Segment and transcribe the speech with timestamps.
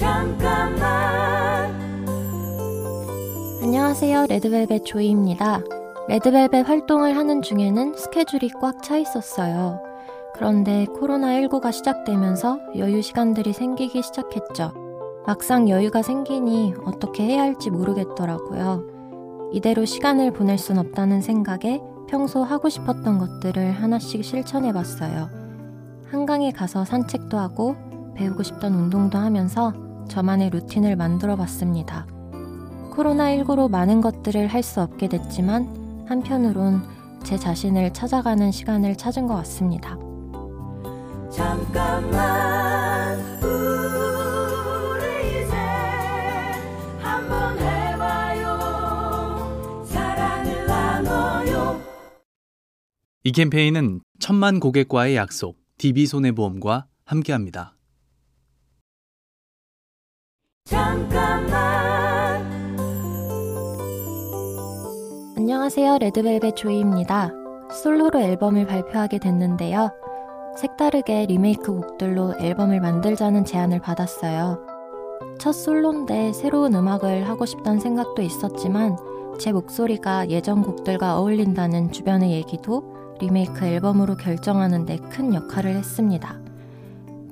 [0.00, 0.80] 잠깐만
[3.62, 4.28] 안녕하세요.
[4.30, 5.60] 레드벨벳 조이입니다.
[6.08, 9.82] 레드벨벳 활동을 하는 중에는 스케줄이 꽉 차 있었어요.
[10.34, 14.72] 그런데 코로나19가 시작되면서 여유 시간들이 생기기 시작했죠.
[15.26, 19.50] 막상 여유가 생기니 어떻게 해야 할지 모르겠더라고요.
[19.52, 25.28] 이대로 시간을 보낼 순 없다는 생각에 평소 하고 싶었던 것들을 하나씩 실천해 봤어요.
[26.10, 27.76] 한강에 가서 산책도 하고
[28.14, 29.74] 배우고 싶던 운동도 하면서
[30.10, 32.06] 저만의 루틴을 만들어 봤습니다.
[32.92, 36.82] 코로나19로 많은 것들을 할 수 없게 됐지만 한편으론
[37.22, 39.96] 제 자신을 찾아가는 시간을 찾은 것 같습니다.
[41.30, 45.54] 잠깐만 우리 이제
[46.98, 48.58] 한번 해봐요
[49.84, 51.80] 사랑을 나눠요
[53.22, 57.76] 이 캠페인은 천만 고객과의 약속, DB손해보험과 함께합니다.
[60.70, 62.46] 잠깐만
[65.36, 65.98] 안녕하세요.
[65.98, 67.32] 레드벨벳 조이입니다.
[67.82, 69.90] 솔로로 앨범을 발표하게 됐는데요.
[70.56, 74.60] 색다르게 리메이크 곡들로 앨범을 만들자는 제안을 받았어요.
[75.40, 78.96] 첫 솔로인데 새로운 음악을 하고 싶다는 생각도 있었지만
[79.40, 82.84] 제 목소리가 예전 곡들과 어울린다는 주변의 얘기도
[83.18, 86.38] 리메이크 앨범으로 결정하는 데 큰 역할을 했습니다.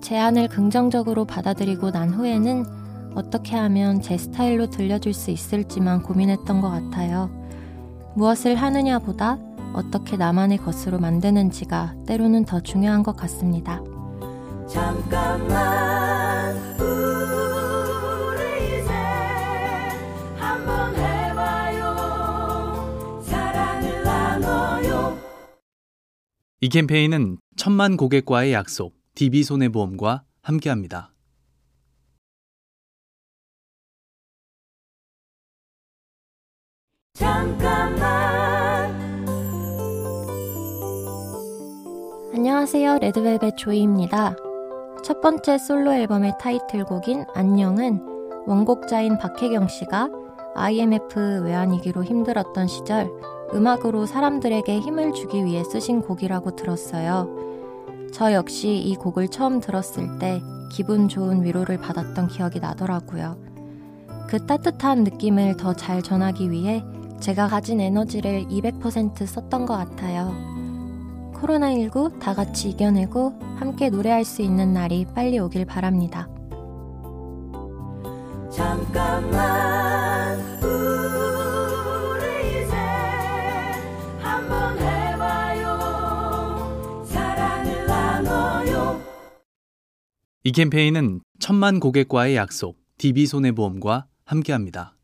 [0.00, 2.85] 제안을 긍정적으로 받아들이고 난 후에는
[3.16, 7.30] 어떻게 하면 제 스타일로 들려줄 수 있을지만 고민했던 것 같아요.
[8.14, 9.38] 무엇을 하느냐보다
[9.72, 13.82] 어떻게 나만의 것으로 만드는지가 때로는 더 중요한 것 같습니다.
[14.68, 18.92] 잠깐만 우리 이제
[20.36, 21.94] 한번 해봐요
[23.22, 25.16] 사랑을 나눠요
[26.60, 31.15] 이 캠페인은 천만 고객과의 약속, DB손해보험과 함께합니다.
[37.16, 38.94] 잠깐만
[42.34, 42.98] 안녕하세요.
[42.98, 44.36] 레드벨벳 조이입니다.
[45.02, 50.10] 첫 번째 솔로 앨범의 타이틀곡인 안녕은 원곡자인 박혜경 씨가
[50.56, 53.10] IMF 외환위기로 힘들었던 시절
[53.54, 57.30] 음악으로 사람들에게 힘을 주기 위해 쓰신 곡이라고 들었어요.
[58.12, 63.38] 저 역시 이 곡을 처음 들었을 때 기분 좋은 위로를 받았던 기억이 나더라고요.
[64.28, 66.84] 그 따뜻한 느낌을 더 잘 전하기 위해
[67.20, 70.32] 제가 가진 에너지를 200% 썼던 것 같아요.
[71.34, 76.28] 코로나19 다 같이 이겨내고 함께 노래할 수 있는 날이 빨리 오길 바랍니다.
[78.50, 82.74] 잠깐만 우리 이제
[84.18, 85.76] 한번 해봐요
[87.04, 89.00] 사랑을 나눠요
[90.44, 94.95] 이 캠페인은 천만 고객과의 약속, DB손해보험과 함께합니다.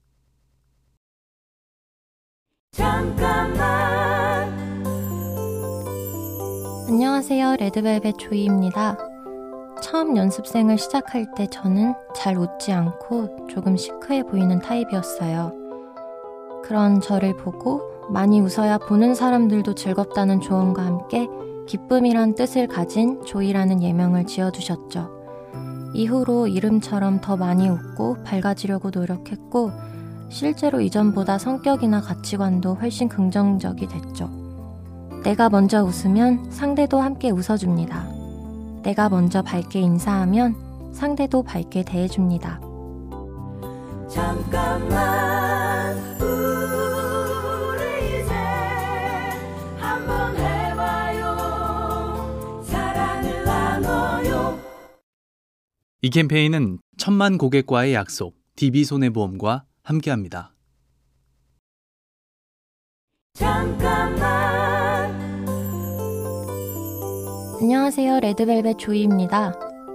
[6.88, 7.56] 안녕하세요.
[7.56, 8.96] 레드벨벳 조이입니다.
[9.82, 15.52] 처음 연습생을 시작할 때 저는 잘 웃지 않고 조금 시크해 보이는 타입이었어요.
[16.64, 17.80] 그런 저를 보고
[18.10, 21.28] 많이 웃어야 보는 사람들도 즐겁다는 조언과 함께
[21.66, 25.10] 기쁨이란 뜻을 가진 조이라는 예명을 지어주셨죠.
[25.94, 29.70] 이후로 이름처럼 더 많이 웃고 밝아지려고 노력했고,
[30.32, 34.30] 실제로 이전보다 성격이나 가치관도 훨씬 긍정적이 됐죠.
[35.22, 38.08] 내가 먼저 웃으면 상대도 함께 웃어줍니다.
[38.82, 40.56] 내가 먼저 밝게 인사하면
[40.94, 42.60] 상대도 밝게 대해줍니다.
[44.08, 46.62] 잠깐만 우리
[48.22, 48.34] 이제
[49.78, 51.36] 한번 해봐요
[52.64, 54.58] 사랑을 나눠요
[56.00, 60.52] 이 캠페인은 천만 고객과의 약속, DB손해보험과 함께합니다.
[63.34, 64.22] 잠깐만
[67.60, 68.20] 안녕하세요.
[68.20, 69.52] 레드벨벳 조이입니다.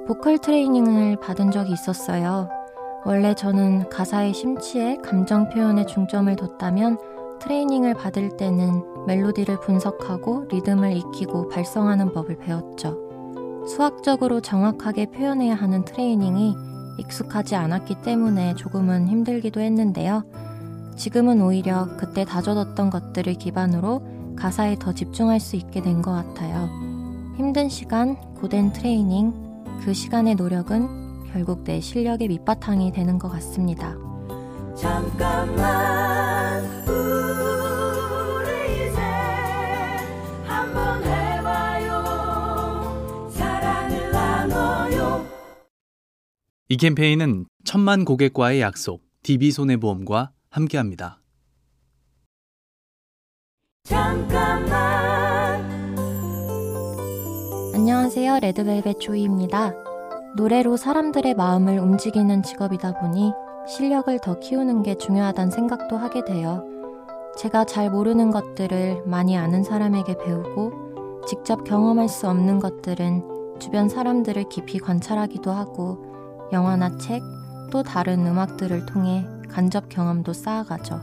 [0.07, 2.49] 보컬 트레이닝을 받은 적이 있었어요.
[3.05, 6.97] 원래 저는 가사의 심취에 감정 표현에 중점을 뒀다면
[7.39, 12.97] 트레이닝을 받을 때는 멜로디를 분석하고 리듬을 익히고 발성하는 법을 배웠죠.
[13.67, 16.55] 수학적으로 정확하게 표현해야 하는 트레이닝이
[16.97, 20.23] 익숙하지 않았기 때문에 조금은 힘들기도 했는데요.
[20.95, 26.69] 지금은 오히려 그때 다져뒀던 것들을 기반으로 가사에 더 집중할 수 있게 된 것 같아요.
[27.37, 29.33] 힘든 시간, 고된 트레이닝,
[29.83, 33.95] 그 시간의 노력은 결국 내 실력의 밑바탕이 되는 것 같습니다.
[34.75, 36.63] 잠깐만
[46.69, 51.21] 이 캠페인은 천만 고객과의 약속, DB손해보험과 함께합니다.
[53.85, 55.63] 잠깐만
[57.73, 58.39] 안녕하세요.
[58.41, 59.73] 레드벨벳 조이입니다.
[60.35, 63.31] 노래로 사람들의 마음을 움직이는 직업이다 보니
[63.65, 66.65] 실력을 더 키우는 게 중요하단 생각도 하게 돼요.
[67.37, 74.49] 제가 잘 모르는 것들을 많이 아는 사람에게 배우고 직접 경험할 수 없는 것들은 주변 사람들을
[74.49, 76.16] 깊이 관찰하기도 하고
[76.51, 77.21] 영화나 책,
[77.71, 81.01] 또 다른 음악들을 통해 간접 경험도 쌓아가죠.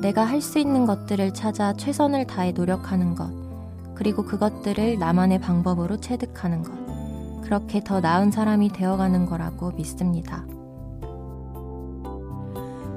[0.00, 3.30] 내가 할 수 있는 것들을 찾아 최선을 다해 노력하는 것,
[3.94, 6.72] 그리고 그것들을 나만의 방법으로 체득하는 것.
[7.42, 10.44] 그렇게 더 나은 사람이 되어가는 거라고 믿습니다.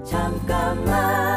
[0.06, 1.31] 잠깐만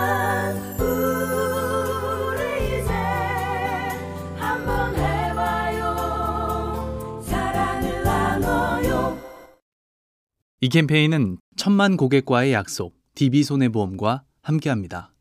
[10.64, 15.12] 이 캠페인은 천만 고객과의 약속, DB손해보험과 함께합니다.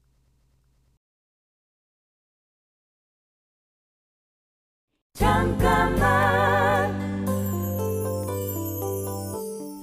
[5.16, 6.96] 잠깐만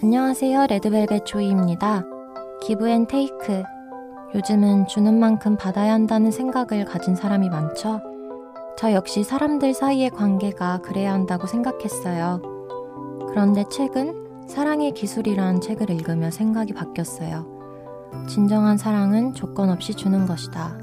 [0.03, 0.67] 안녕하세요.
[0.67, 2.05] 레드벨벳 조이입니다.
[2.63, 3.63] Give and take.
[4.35, 8.01] 요즘은 주는 만큼 받아야 한다는 생각을 가진 사람이 많죠?
[8.79, 12.41] 저 역시 사람들 사이의 관계가 그래야 한다고 생각했어요.
[13.29, 14.20] 그런데 최근
[14.51, 17.47] 사랑의 기술이란 책을 읽으며 생각이 바뀌었어요.
[18.29, 20.77] 진정한 사랑은 조건 없이 주는 것이다.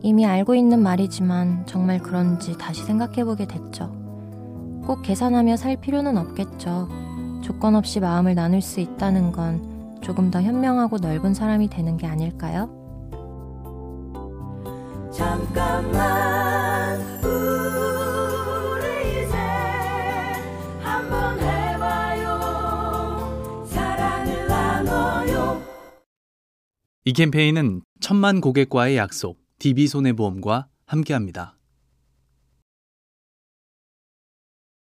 [0.00, 3.90] 이미 알고 있는 말이지만 정말 그런지 다시 생각해보게 됐죠.
[4.86, 6.88] 꼭 계산하며 살 필요는 없겠죠.
[7.42, 12.70] 조건 없이 마음을 나눌 수 있다는 건 조금 더 현명하고 넓은 사람이 되는 게 아닐까요?
[15.10, 16.43] 잠깐만
[27.06, 31.54] 이 캠페인은 천만 고객과의 약속, DB손해보험과 함께합니다.